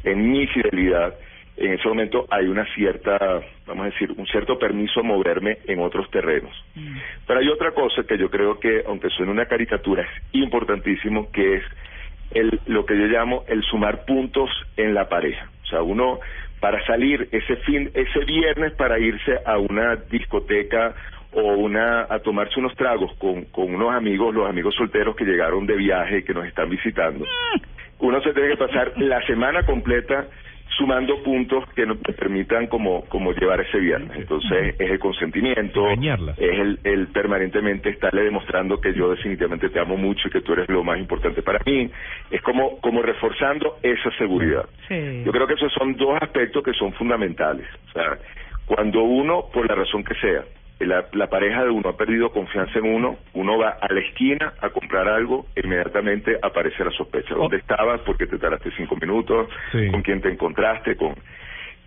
en 0.04 0.30
mi 0.30 0.46
fidelidad, 0.46 1.12
en 1.60 1.74
ese 1.74 1.86
momento 1.86 2.26
hay 2.30 2.46
una 2.46 2.64
cierta, 2.74 3.18
vamos 3.66 3.86
a 3.86 3.90
decir, 3.90 4.10
un 4.16 4.26
cierto 4.26 4.58
permiso 4.58 5.00
a 5.00 5.02
moverme 5.02 5.58
en 5.66 5.80
otros 5.80 6.10
terrenos. 6.10 6.52
Pero 7.26 7.38
hay 7.38 7.48
otra 7.48 7.72
cosa 7.72 8.02
que 8.04 8.16
yo 8.16 8.30
creo 8.30 8.58
que, 8.58 8.82
aunque 8.86 9.10
suene 9.10 9.30
una 9.30 9.44
caricatura, 9.44 10.02
es 10.02 10.08
importantísimo, 10.32 11.30
que 11.30 11.56
es 11.56 11.62
el, 12.30 12.60
lo 12.66 12.86
que 12.86 12.96
yo 12.96 13.06
llamo 13.06 13.44
el 13.46 13.62
sumar 13.62 14.06
puntos 14.06 14.48
en 14.78 14.94
la 14.94 15.08
pareja. 15.08 15.50
O 15.64 15.66
sea, 15.66 15.82
uno 15.82 16.20
para 16.60 16.84
salir 16.86 17.28
ese 17.30 17.56
fin, 17.56 17.90
ese 17.92 18.24
viernes 18.24 18.72
para 18.72 18.98
irse 18.98 19.38
a 19.44 19.58
una 19.58 19.96
discoteca 19.96 20.94
o 21.32 21.42
una 21.42 22.06
a 22.08 22.20
tomarse 22.20 22.58
unos 22.58 22.74
tragos 22.74 23.14
con, 23.18 23.44
con 23.46 23.74
unos 23.74 23.94
amigos, 23.94 24.34
los 24.34 24.48
amigos 24.48 24.74
solteros 24.76 25.14
que 25.14 25.24
llegaron 25.24 25.66
de 25.66 25.76
viaje 25.76 26.18
y 26.18 26.22
que 26.22 26.34
nos 26.34 26.46
están 26.46 26.70
visitando. 26.70 27.26
Uno 27.98 28.20
se 28.22 28.32
tiene 28.32 28.48
que 28.48 28.56
pasar 28.56 28.92
la 28.96 29.20
semana 29.26 29.64
completa 29.64 30.26
sumando 30.76 31.22
puntos 31.22 31.64
que 31.74 31.84
nos 31.86 31.98
permitan 31.98 32.66
como 32.66 33.04
como 33.06 33.32
llevar 33.32 33.60
ese 33.60 33.78
viernes. 33.78 34.16
Entonces 34.16 34.74
es 34.78 34.90
el 34.90 34.98
consentimiento, 34.98 35.88
es 35.90 36.38
el, 36.38 36.78
el 36.84 37.08
permanentemente 37.08 37.90
estarle 37.90 38.24
demostrando 38.24 38.80
que 38.80 38.94
yo 38.94 39.10
definitivamente 39.10 39.68
te 39.68 39.80
amo 39.80 39.96
mucho 39.96 40.28
y 40.28 40.30
que 40.30 40.40
tú 40.40 40.52
eres 40.52 40.68
lo 40.68 40.84
más 40.84 40.98
importante 40.98 41.42
para 41.42 41.60
mí. 41.64 41.90
Es 42.30 42.42
como 42.42 42.78
como 42.80 43.02
reforzando 43.02 43.78
esa 43.82 44.10
seguridad. 44.16 44.64
Sí. 44.88 45.22
Yo 45.24 45.32
creo 45.32 45.46
que 45.46 45.54
esos 45.54 45.72
son 45.72 45.96
dos 45.96 46.16
aspectos 46.20 46.62
que 46.62 46.72
son 46.72 46.92
fundamentales. 46.92 47.66
O 47.88 47.92
sea, 47.92 48.18
cuando 48.66 49.02
uno, 49.02 49.46
por 49.52 49.68
la 49.68 49.74
razón 49.74 50.04
que 50.04 50.14
sea, 50.14 50.44
la, 50.86 51.06
la 51.12 51.26
pareja 51.28 51.64
de 51.64 51.70
uno 51.70 51.90
ha 51.90 51.96
perdido 51.96 52.30
confianza 52.30 52.78
en 52.78 52.86
uno, 52.86 53.16
uno 53.34 53.58
va 53.58 53.76
a 53.80 53.92
la 53.92 54.00
esquina 54.00 54.54
a 54.60 54.70
comprar 54.70 55.08
algo, 55.08 55.46
e 55.54 55.60
inmediatamente 55.64 56.38
aparece 56.42 56.84
la 56.84 56.90
sospecha. 56.92 57.34
¿Dónde 57.34 57.58
estabas? 57.58 58.00
¿Por 58.00 58.16
qué 58.16 58.26
te 58.26 58.38
tardaste 58.38 58.70
cinco 58.76 58.96
minutos? 58.96 59.48
Sí. 59.72 59.88
¿Con 59.90 60.02
quién 60.02 60.20
te 60.20 60.30
encontraste? 60.30 60.96
con 60.96 61.14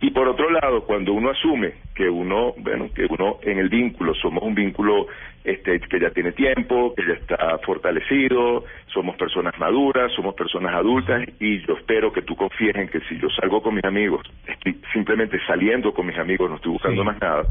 Y 0.02 0.12
por 0.12 0.28
otro 0.28 0.50
lado, 0.52 0.84
cuando 0.86 1.14
uno 1.14 1.30
asume 1.32 1.74
que 1.96 2.10
uno, 2.10 2.54
bueno, 2.58 2.90
que 2.94 3.06
uno 3.10 3.38
en 3.42 3.58
el 3.58 3.70
vínculo 3.70 4.14
somos 4.16 4.44
un 4.44 4.54
vínculo 4.54 5.08
este, 5.44 5.80
que 5.80 6.00
ya 6.00 6.10
tiene 6.12 6.32
tiempo, 6.32 6.94
que 6.96 7.06
ya 7.06 7.14
está 7.14 7.58
fortalecido, 7.60 8.64
somos 8.88 9.16
personas 9.18 9.58
maduras, 9.60 10.12
somos 10.14 10.36
personas 10.36 10.74
adultas 10.76 11.24
y 11.40 11.60
yo 11.66 11.74
espero 11.78 12.12
que 12.14 12.22
tú 12.22 12.36
confíes 12.36 12.76
en 12.76 12.88
que 12.90 13.00
si 13.02 13.18
yo 13.20 13.30
salgo 13.30 13.62
con 13.62 13.76
mis 13.76 13.84
amigos, 13.86 14.22
estoy 14.48 14.80
simplemente 14.94 15.38
saliendo 15.48 15.94
con 15.94 16.06
mis 16.06 16.18
amigos, 16.18 16.50
no 16.50 16.58
estoy 16.58 16.72
buscando 16.74 17.02
Sí. 17.02 17.06
más 17.08 17.20
nada. 17.20 17.44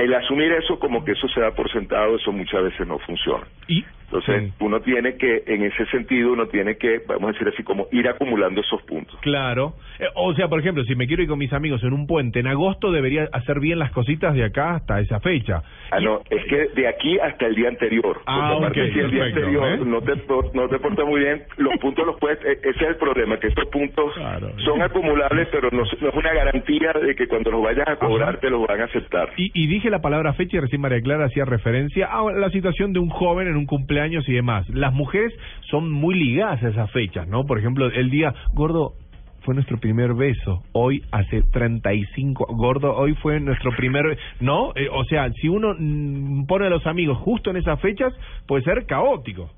El 0.00 0.14
asumir 0.14 0.50
eso 0.52 0.78
como 0.78 1.04
que 1.04 1.12
eso 1.12 1.28
se 1.28 1.42
da 1.42 1.50
por 1.50 1.70
sentado, 1.70 2.16
eso 2.16 2.32
muchas 2.32 2.62
veces 2.62 2.86
no 2.86 2.98
funciona. 3.00 3.46
Y 3.68 3.84
Entonces, 4.12 4.42
Sí. 4.48 4.52
uno 4.64 4.80
tiene 4.80 5.14
que, 5.16 5.44
en 5.46 5.62
ese 5.62 5.86
sentido, 5.86 6.32
uno 6.32 6.46
tiene 6.48 6.76
que, 6.76 7.00
vamos 7.06 7.30
a 7.30 7.32
decir 7.32 7.46
así, 7.46 7.62
como 7.62 7.86
ir 7.92 8.08
acumulando 8.08 8.60
esos 8.60 8.82
puntos. 8.82 9.16
Claro. 9.20 9.74
Eh, 10.00 10.06
O 10.16 10.34
sea, 10.34 10.48
por 10.48 10.58
ejemplo, 10.58 10.82
si 10.84 10.96
me 10.96 11.06
quiero 11.06 11.22
ir 11.22 11.28
con 11.28 11.38
mis 11.38 11.52
amigos 11.52 11.82
en 11.84 11.92
un 11.92 12.08
puente 12.08 12.40
en 12.40 12.48
agosto, 12.48 12.90
debería 12.90 13.28
hacer 13.32 13.60
bien 13.60 13.78
las 13.78 13.92
cositas 13.92 14.34
de 14.34 14.44
acá 14.44 14.74
hasta 14.74 14.98
esa 15.00 15.20
fecha. 15.20 15.62
Ah, 15.92 16.00
no, 16.00 16.22
es 16.28 16.44
que 16.46 16.68
de 16.74 16.88
aquí 16.88 17.18
hasta 17.20 17.46
el 17.46 17.54
día 17.54 17.68
anterior. 17.68 18.20
Ah, 18.26 18.54
ok, 18.56 18.72
si 18.92 18.98
el 18.98 19.10
día 19.12 19.24
anterior 19.26 19.68
¿eh? 19.68 19.78
no 19.84 20.00
te 20.02 20.12
no 20.54 20.68
te 20.68 20.78
portas 20.80 21.06
muy 21.06 21.20
bien, 21.20 21.42
los 21.58 21.76
puntos 21.80 22.04
los 22.04 22.18
puedes, 22.18 22.38
e- 22.44 22.58
ese 22.68 22.70
es 22.70 22.88
el 22.90 22.96
problema, 22.96 23.38
que 23.38 23.46
estos 23.48 23.66
puntos 23.66 24.12
Claro. 24.14 24.50
son 24.64 24.82
acumulables, 24.82 25.46
pero 25.52 25.68
no, 25.70 25.82
no 26.00 26.08
es 26.08 26.14
una 26.14 26.32
garantía 26.32 26.92
de 26.92 27.14
que 27.14 27.28
cuando 27.28 27.50
los 27.52 27.62
vayas 27.62 27.86
a 27.88 27.96
cobrar 27.96 28.30
Ajá. 28.30 28.40
te 28.40 28.50
los 28.50 28.66
van 28.66 28.80
a 28.80 28.84
aceptar. 28.84 29.30
Y, 29.36 29.50
y 29.54 29.66
dije 29.68 29.88
la 29.88 30.00
palabra 30.00 30.32
fecha 30.34 30.56
y 30.56 30.60
recién 30.60 30.80
María 30.80 31.00
Clara 31.00 31.26
hacía 31.26 31.44
referencia 31.44 32.06
a 32.10 32.32
la 32.32 32.50
situación 32.50 32.92
de 32.92 32.98
un 32.98 33.08
joven 33.10 33.46
en 33.46 33.56
un 33.56 33.66
cumpleaños 33.66 33.99
y 34.06 34.32
demás. 34.32 34.68
Las 34.70 34.92
mujeres 34.92 35.32
son 35.70 35.90
muy 35.90 36.14
ligadas 36.14 36.62
a 36.62 36.68
esas 36.68 36.90
fechas, 36.90 37.28
¿no? 37.28 37.44
Por 37.44 37.58
ejemplo, 37.58 37.86
el 37.86 38.10
día, 38.10 38.34
gordo, 38.54 38.94
fue 39.42 39.54
nuestro 39.54 39.78
primer 39.78 40.14
beso. 40.14 40.62
Hoy 40.72 41.02
hace 41.12 41.42
35, 41.42 42.46
gordo, 42.50 42.94
hoy 42.94 43.14
fue 43.14 43.40
nuestro 43.40 43.72
primer, 43.72 44.18
¿no? 44.40 44.72
Eh, 44.74 44.88
o 44.90 45.04
sea, 45.04 45.30
si 45.32 45.48
uno 45.48 45.74
mm, 45.78 46.46
pone 46.46 46.66
a 46.66 46.70
los 46.70 46.86
amigos 46.86 47.18
justo 47.18 47.50
en 47.50 47.56
esas 47.56 47.80
fechas, 47.80 48.12
puede 48.46 48.62
ser 48.64 48.86
caótico. 48.86 49.50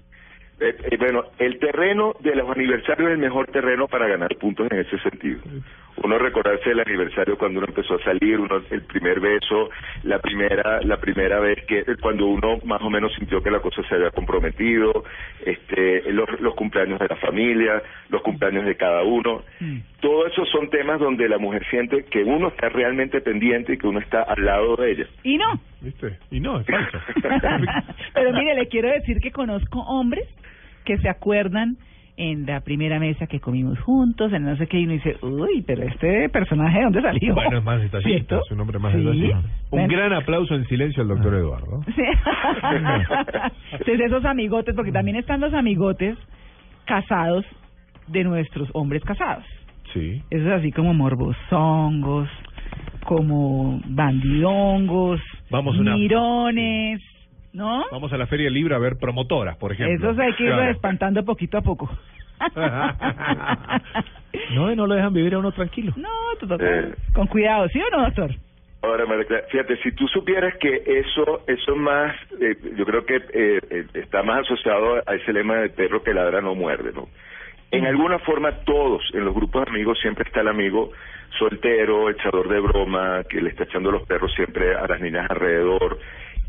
Eh, 0.60 0.76
eh, 0.92 0.96
bueno, 0.96 1.24
el 1.38 1.58
terreno 1.58 2.14
de 2.20 2.36
los 2.36 2.48
aniversarios 2.48 3.08
es 3.08 3.14
el 3.14 3.18
mejor 3.18 3.48
terreno 3.48 3.88
para 3.88 4.06
ganar 4.06 4.36
puntos 4.36 4.70
en 4.70 4.78
ese 4.78 4.98
sentido. 5.00 5.40
Uno 5.96 6.18
recordarse 6.18 6.70
el 6.70 6.80
aniversario 6.80 7.36
cuando 7.36 7.58
uno 7.58 7.68
empezó 7.68 7.94
a 7.94 8.04
salir, 8.04 8.40
uno 8.40 8.62
el 8.70 8.82
primer 8.82 9.20
beso, 9.20 9.70
la 10.04 10.18
primera 10.18 10.80
la 10.82 10.96
primera 10.96 11.38
vez 11.40 11.64
que 11.66 11.84
cuando 12.00 12.26
uno 12.26 12.58
más 12.64 12.80
o 12.82 12.90
menos 12.90 13.12
sintió 13.14 13.42
que 13.42 13.50
la 13.50 13.60
cosa 13.60 13.82
se 13.88 13.94
había 13.94 14.10
comprometido, 14.10 15.04
este 15.44 16.10
los, 16.12 16.28
los 16.40 16.54
cumpleaños 16.54 16.98
de 16.98 17.08
la 17.08 17.16
familia, 17.16 17.82
los 18.08 18.22
cumpleaños 18.22 18.64
de 18.64 18.76
cada 18.76 19.02
uno. 19.02 19.42
Mm. 19.60 19.78
Todo 20.00 20.26
eso 20.26 20.44
son 20.46 20.70
temas 20.70 20.98
donde 20.98 21.28
la 21.28 21.38
mujer 21.38 21.64
siente 21.70 22.04
que 22.04 22.24
uno 22.24 22.48
está 22.48 22.68
realmente 22.68 23.20
pendiente 23.20 23.74
y 23.74 23.78
que 23.78 23.86
uno 23.86 24.00
está 24.00 24.22
al 24.22 24.44
lado 24.44 24.76
de 24.76 24.92
ella. 24.92 25.06
Y 25.22 25.36
no. 25.36 25.60
¿Viste? 25.80 26.18
Y 26.30 26.40
no, 26.40 26.60
es 26.60 26.66
falso. 26.66 26.98
Pero 28.14 28.32
mire, 28.32 28.54
le 28.54 28.68
quiero 28.68 28.88
decir 28.88 29.20
que 29.20 29.30
conozco 29.30 29.80
hombres 29.80 30.28
que 30.84 30.98
se 30.98 31.08
acuerdan 31.08 31.76
en 32.16 32.44
la 32.46 32.60
primera 32.60 32.98
mesa 33.00 33.26
que 33.26 33.40
comimos 33.40 33.78
juntos, 33.80 34.32
en 34.32 34.44
no 34.44 34.56
sé 34.56 34.66
qué, 34.66 34.78
y 34.78 34.84
uno 34.84 34.92
dice, 34.92 35.16
uy, 35.22 35.62
pero 35.66 35.82
este 35.84 36.28
personaje, 36.28 36.78
¿de 36.78 36.84
dónde 36.84 37.00
salió? 37.02 37.34
Bueno, 37.34 37.58
es 37.58 37.64
más 37.64 37.80
detallista, 37.80 38.38
es 38.44 38.50
un 38.50 38.60
hombre 38.60 38.78
más 38.78 38.92
Sí. 38.92 38.98
detallista. 38.98 39.42
Un 39.70 39.88
gran 39.88 40.12
aplauso 40.12 40.54
en 40.54 40.64
silencio 40.66 41.02
al 41.02 41.08
doctor 41.08 41.34
Eduardo. 41.34 41.80
Sí. 41.96 42.02
Entonces 43.72 44.00
esos 44.00 44.24
amigotes, 44.24 44.74
porque 44.74 44.92
también 44.92 45.16
están 45.16 45.40
los 45.40 45.54
amigotes 45.54 46.16
casados 46.84 47.44
de 48.08 48.24
nuestros 48.24 48.68
hombres 48.74 49.02
casados. 49.04 49.44
Sí. 49.92 50.22
Esos 50.30 50.48
así 50.52 50.70
como 50.72 50.94
morbosongos, 50.94 52.28
como 53.04 53.80
bandidongos, 53.86 55.20
Vamos 55.50 55.78
una- 55.78 55.94
mirones, 55.94 57.00
¿no? 57.52 57.84
Vamos 57.90 58.12
a 58.12 58.16
la 58.16 58.26
Feria 58.26 58.44
del 58.44 58.54
Libro 58.54 58.74
a 58.74 58.78
ver 58.78 58.96
promotoras, 58.98 59.56
por 59.56 59.72
ejemplo. 59.72 60.10
Esos 60.10 60.18
hay 60.18 60.32
que 60.34 60.44
irlos 60.44 60.58
Claro. 60.58 60.72
espantando 60.72 61.24
poquito 61.24 61.58
a 61.58 61.62
poco. 61.62 61.90
No, 64.54 64.72
y 64.72 64.76
no 64.76 64.86
lo 64.86 64.94
dejan 64.94 65.12
vivir 65.12 65.34
a 65.34 65.38
uno 65.38 65.52
tranquilo. 65.52 65.92
No, 65.96 66.08
Eh. 66.58 66.94
con 67.14 67.26
cuidado, 67.26 67.68
¿sí 67.68 67.80
o 67.80 67.90
no, 67.96 68.02
doctor? 68.04 68.30
Ahora, 68.82 69.04
fíjate, 69.50 69.76
si 69.82 69.92
tú 69.92 70.08
supieras 70.08 70.54
que 70.58 70.82
eso, 70.86 71.42
eso 71.46 71.76
más, 71.76 72.14
eh, 72.40 72.56
yo 72.76 72.84
creo 72.84 73.06
que 73.06 73.16
eh, 73.16 73.60
eh, 73.70 73.86
está 73.94 74.22
más 74.24 74.40
asociado 74.40 74.96
a 75.06 75.14
ese 75.14 75.32
lema 75.32 75.56
de 75.56 75.68
perro 75.70 76.02
que 76.02 76.12
ladra 76.12 76.40
no 76.40 76.54
muerde, 76.54 76.92
¿no? 76.92 77.08
En 77.70 77.86
alguna 77.86 78.18
forma 78.18 78.50
todos, 78.64 79.02
en 79.14 79.24
los 79.24 79.34
grupos 79.34 79.64
de 79.64 79.70
amigos 79.70 79.98
siempre 80.00 80.24
está 80.26 80.40
el 80.40 80.48
amigo 80.48 80.90
soltero, 81.38 82.10
echador 82.10 82.48
de 82.48 82.58
broma, 82.60 83.22
que 83.28 83.40
le 83.40 83.50
está 83.50 83.64
echando 83.64 83.90
los 83.92 84.02
perros 84.06 84.32
siempre 84.34 84.74
a 84.74 84.86
las 84.88 85.00
niñas 85.00 85.30
alrededor, 85.30 85.98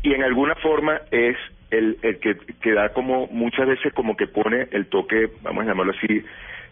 y 0.04 0.14
en 0.14 0.22
alguna 0.22 0.54
forma 0.56 1.00
es 1.10 1.36
el, 1.70 1.96
el 2.02 2.18
que, 2.20 2.36
que 2.62 2.72
da 2.72 2.90
como 2.90 3.26
muchas 3.28 3.66
veces 3.66 3.92
como 3.94 4.16
que 4.16 4.26
pone 4.28 4.68
el 4.70 4.86
toque, 4.86 5.28
vamos 5.42 5.64
a 5.64 5.68
llamarlo 5.68 5.92
así, 5.96 6.22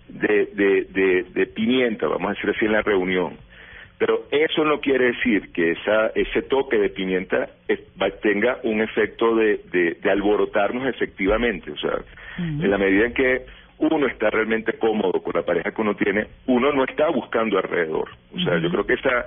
de, 0.09 0.47
de, 0.55 0.87
de, 0.91 1.23
de 1.33 1.47
pimienta, 1.47 2.07
vamos 2.07 2.31
a 2.31 2.35
decir 2.35 2.51
así, 2.51 2.65
en 2.67 2.73
la 2.73 2.83
reunión. 2.83 3.37
Pero 3.99 4.25
eso 4.31 4.65
no 4.65 4.81
quiere 4.81 5.07
decir 5.07 5.53
que 5.53 5.73
esa, 5.73 6.09
ese 6.15 6.43
toque 6.43 6.77
de 6.77 6.89
pimienta 6.91 7.49
es- 7.69 7.81
va- 8.01 8.11
tenga 8.11 8.59
un 8.65 8.81
efecto 8.81 9.35
de, 9.37 9.61
de, 9.73 9.97
de 10.03 10.11
alborotarnos 10.11 10.87
efectivamente. 10.89 11.71
O 11.71 11.77
sea, 11.79 11.93
en 12.39 12.71
la 12.71 12.79
medida 12.79 13.07
en 13.07 13.15
que 13.15 13.43
uno 13.79 14.07
está 14.07 14.31
realmente 14.31 14.73
cómodo 14.75 15.23
con 15.23 15.33
la 15.35 15.43
pareja 15.43 15.71
que 15.73 15.81
uno 15.81 15.95
tiene, 15.95 16.27
uno 16.47 16.73
no 16.73 16.85
está 16.85 17.09
buscando 17.11 17.59
alrededor. 17.59 18.09
O 18.35 18.41
sea, 18.41 18.59
yo 18.59 18.71
creo 18.71 18.87
que 18.87 18.95
esa, 18.95 19.27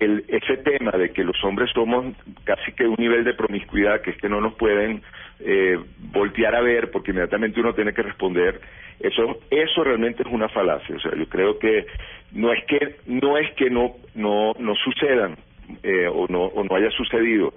el, 0.00 0.24
ese 0.28 0.56
tema 0.58 0.92
de 0.92 1.10
que 1.10 1.24
los 1.24 1.42
hombres 1.44 1.70
somos 1.74 2.14
casi 2.44 2.72
que 2.72 2.86
un 2.86 2.96
nivel 2.98 3.24
de 3.24 3.34
promiscuidad 3.34 4.00
que 4.00 4.10
es 4.10 4.16
que 4.18 4.28
no 4.28 4.40
nos 4.40 4.54
pueden 4.54 5.02
eh, 5.40 5.78
voltear 6.12 6.54
a 6.54 6.60
ver 6.60 6.90
porque 6.90 7.10
inmediatamente 7.10 7.60
uno 7.60 7.74
tiene 7.74 7.92
que 7.92 8.02
responder 8.02 8.60
eso 9.00 9.40
eso 9.50 9.84
realmente 9.84 10.22
es 10.22 10.32
una 10.32 10.48
falacia. 10.48 10.96
O 10.96 11.00
sea 11.00 11.14
yo 11.16 11.28
creo 11.28 11.58
que 11.58 11.86
no 12.32 12.52
es 12.52 12.64
que 12.64 12.96
no 13.06 13.38
es 13.38 13.52
que 13.54 13.70
no 13.70 13.96
no 14.14 14.54
no 14.58 14.74
sucedan 14.74 15.36
eh, 15.82 16.08
o 16.08 16.26
no 16.28 16.44
o 16.44 16.64
no 16.64 16.76
haya 16.76 16.90
sucedido 16.90 17.54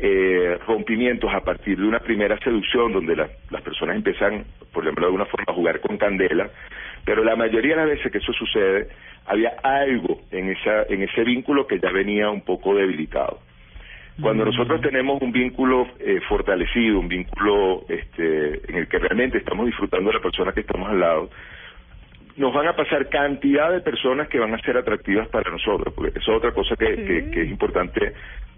eh, 0.00 0.58
rompimientos 0.66 1.32
a 1.32 1.40
partir 1.40 1.78
de 1.78 1.86
una 1.86 2.00
primera 2.00 2.38
seducción 2.38 2.92
donde 2.92 3.16
la- 3.16 3.28
las 3.50 3.62
personas 3.62 3.96
empiezan, 3.96 4.44
por 4.72 4.82
ejemplo, 4.84 5.02
de 5.04 5.08
alguna 5.08 5.26
forma 5.26 5.46
a 5.48 5.54
jugar 5.54 5.80
con 5.80 5.96
candela, 5.98 6.50
pero 7.04 7.24
la 7.24 7.36
mayoría 7.36 7.76
de 7.76 7.82
las 7.82 7.90
veces 7.90 8.12
que 8.12 8.18
eso 8.18 8.32
sucede, 8.32 8.88
había 9.26 9.54
algo 9.62 10.22
en, 10.30 10.50
esa, 10.50 10.84
en 10.88 11.02
ese 11.02 11.24
vínculo 11.24 11.66
que 11.66 11.78
ya 11.78 11.90
venía 11.90 12.30
un 12.30 12.42
poco 12.42 12.74
debilitado. 12.74 13.40
Cuando 14.20 14.44
nosotros 14.44 14.80
tenemos 14.82 15.22
un 15.22 15.32
vínculo 15.32 15.86
eh, 15.98 16.20
fortalecido, 16.28 16.98
un 17.00 17.08
vínculo 17.08 17.84
este, 17.88 18.60
en 18.70 18.76
el 18.76 18.86
que 18.86 18.98
realmente 18.98 19.38
estamos 19.38 19.64
disfrutando 19.64 20.10
de 20.10 20.16
la 20.16 20.22
persona 20.22 20.52
que 20.52 20.60
estamos 20.60 20.90
al 20.90 21.00
lado, 21.00 21.30
nos 22.36 22.52
van 22.52 22.68
a 22.68 22.76
pasar 22.76 23.08
cantidad 23.08 23.70
de 23.72 23.80
personas 23.80 24.28
que 24.28 24.38
van 24.38 24.52
a 24.54 24.58
ser 24.60 24.76
atractivas 24.76 25.28
para 25.28 25.50
nosotros, 25.50 25.94
porque 25.94 26.18
eso 26.18 26.32
es 26.32 26.36
otra 26.36 26.52
cosa 26.52 26.76
que, 26.76 26.96
que, 26.96 27.30
que 27.30 27.42
es 27.42 27.48
importante, 27.50 28.12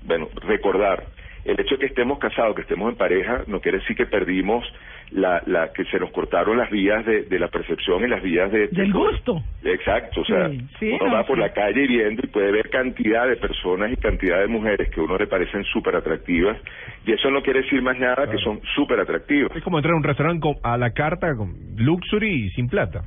bueno, 0.04 0.28
recordar. 0.46 1.04
El 1.44 1.58
hecho 1.58 1.75
de 1.75 1.80
que 1.80 1.87
estemos 1.87 2.18
casados, 2.18 2.54
que 2.54 2.62
estemos 2.62 2.88
en 2.90 2.96
pareja, 2.96 3.42
no 3.49 3.61
quiere 3.61 3.78
decir 3.78 3.96
que 3.96 4.06
perdimos 4.06 4.64
la, 5.11 5.42
la 5.46 5.72
que 5.72 5.84
se 5.87 5.99
nos 5.99 6.11
cortaron 6.12 6.56
las 6.56 6.70
vías 6.70 7.04
de, 7.04 7.22
de 7.25 7.38
la 7.38 7.49
percepción 7.49 8.02
y 8.04 8.08
las 8.08 8.22
vías 8.22 8.50
de, 8.52 8.68
Del 8.68 8.92
gusto. 8.92 9.42
Exacto, 9.64 10.20
o 10.20 10.25
sea, 10.25 10.49
Sí, 10.49 10.61
sí, 10.78 10.90
uno 11.00 11.06
no, 11.11 11.14
va 11.14 11.25
por 11.26 11.37
sí. 11.37 11.42
la 11.42 11.52
calle 11.52 11.87
viendo 11.87 12.22
y 12.25 12.28
puede 12.28 12.52
ver 12.52 12.70
cantidad 12.70 13.26
de 13.28 13.37
personas 13.37 13.92
y 13.92 13.96
cantidad 13.96 14.40
de 14.40 14.46
mujeres 14.46 14.88
que 14.90 15.00
a 15.00 15.04
uno 15.04 15.16
le 15.18 15.26
parecen 15.26 15.64
súper 15.64 15.96
atractivas 15.96 16.56
y 17.04 17.12
eso 17.12 17.30
no 17.30 17.42
quiere 17.42 17.62
decir 17.62 17.82
más 17.82 17.99
nada 17.99 18.30
que 18.30 18.38
son 18.38 18.61
súper 18.75 19.00
atractivas. 19.00 19.54
Es 19.56 19.62
como 19.64 19.78
entrar 19.78 19.94
a 19.94 19.96
un 19.96 20.04
restaurante 20.04 20.40
con- 20.40 20.56
a 20.62 20.76
la 20.78 20.90
carta 20.92 21.34
con 21.37 21.54
luxury 21.76 22.46
y 22.46 22.50
sin 22.50 22.68
plata. 22.68 23.02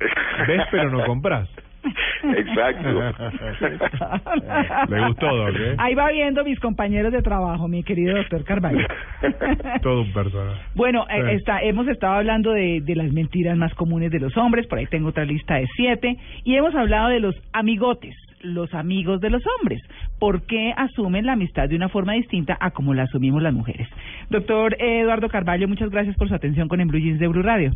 Ves 0.48 0.62
pero 0.70 0.90
no 0.90 1.04
compras. 1.04 1.48
Exacto. 2.36 2.88
Le 4.88 5.06
gustó, 5.06 5.26
Doc, 5.26 5.54
¿eh? 5.56 5.74
Ahí 5.78 5.94
va 5.94 6.10
viendo 6.10 6.44
mis 6.44 6.58
compañeros 6.60 7.12
de 7.12 7.22
trabajo, 7.22 7.68
mi 7.68 7.82
querido 7.82 8.16
doctor 8.16 8.44
Carvalho. 8.44 8.86
Todo 9.82 10.02
un 10.02 10.12
personaje. 10.12 10.60
Bueno, 10.74 11.06
eh, 11.08 11.34
está, 11.34 11.60
hemos 11.62 11.88
estado 11.88 12.14
hablando 12.14 12.52
de, 12.52 12.80
de 12.80 12.94
las 12.94 13.12
mentiras 13.12 13.56
más 13.56 13.74
comunes 13.74 14.10
de 14.10 14.20
los 14.20 14.36
hombres, 14.36 14.66
por 14.66 14.78
ahí 14.78 14.86
tengo 14.86 15.08
otra 15.08 15.24
lista 15.24 15.56
de 15.56 15.66
siete, 15.76 16.16
y 16.44 16.56
hemos 16.56 16.74
hablado 16.74 17.08
de 17.08 17.20
los 17.20 17.34
amigotes, 17.52 18.14
los 18.42 18.72
amigos 18.74 19.20
de 19.20 19.30
los 19.30 19.42
hombres, 19.58 19.82
por 20.18 20.42
qué 20.42 20.72
asumen 20.76 21.26
la 21.26 21.32
amistad 21.32 21.68
de 21.68 21.76
una 21.76 21.88
forma 21.88 22.14
distinta 22.14 22.56
a 22.60 22.70
como 22.70 22.94
la 22.94 23.04
asumimos 23.04 23.42
las 23.42 23.54
mujeres. 23.54 23.88
Doctor 24.30 24.76
Eduardo 24.80 25.28
Carvalho, 25.28 25.68
muchas 25.68 25.90
gracias 25.90 26.16
por 26.16 26.28
su 26.28 26.34
atención 26.34 26.68
con 26.68 26.80
el 26.80 26.88
Blue 26.88 27.00
Jeans 27.00 27.20
de 27.20 27.28
Blue 27.28 27.42
Radio. 27.42 27.72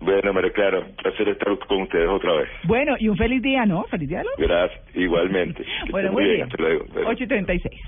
Bueno, 0.00 0.32
María 0.32 0.52
Clara, 0.52 0.78
un 0.80 0.94
placer 0.94 1.28
estar 1.28 1.58
con 1.66 1.82
ustedes 1.82 2.08
otra 2.08 2.32
vez. 2.34 2.48
Bueno, 2.64 2.94
y 2.98 3.08
un 3.08 3.16
feliz 3.16 3.42
día, 3.42 3.66
¿no? 3.66 3.84
Feliz 3.84 4.08
día, 4.08 4.22
¿no? 4.22 4.30
Gracias, 4.38 4.80
igualmente. 4.94 5.64
Bueno, 5.90 6.12
muy 6.12 6.24
bien. 6.24 6.42
Hasta 6.42 6.56
luego. 6.62 6.84
Bueno. 6.92 7.08
8 7.10 7.24
y 7.24 7.26
36. 7.26 7.80